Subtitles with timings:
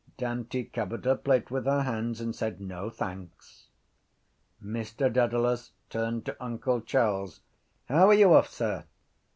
[0.17, 3.67] Dante covered her plate with her hands and said: —No, thanks.
[4.59, 7.41] Mr Dedalus turned to uncle Charles.
[7.85, 8.85] —How are you off, sir?